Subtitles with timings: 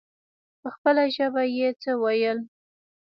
[0.61, 2.39] په خپله ژبه يې څه ويل.